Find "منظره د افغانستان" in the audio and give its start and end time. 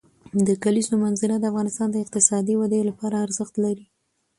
1.03-1.87